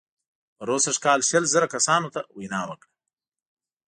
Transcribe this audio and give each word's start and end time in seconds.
پروسږ 0.57 0.95
کال 1.05 1.19
شل 1.29 1.43
زره 1.53 1.67
کسانو 1.73 2.07
ته 2.13 2.21
وینا 2.37 2.61
وکړه. 2.67 2.91